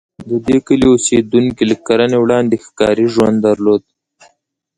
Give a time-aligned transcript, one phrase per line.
[0.29, 3.83] د دې کلي اوسېدونکي له کرنې وړاندې ښکاري ژوند درلود.